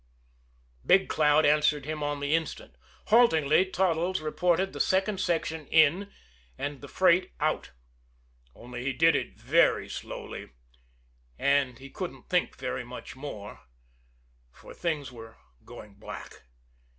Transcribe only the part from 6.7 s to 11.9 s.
the freight "out" only he did it very slowly, and